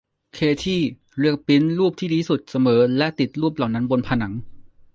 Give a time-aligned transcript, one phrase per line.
[0.33, 0.81] เคธี่
[1.19, 4.33] เลือกปริ้นท์รูปที่ดีที่สุดเสมอและติดรูปเหล่านั้นบนผนัง